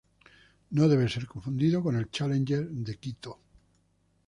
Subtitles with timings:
[0.77, 3.39] No debe ser confundido con el Challenger de Quito.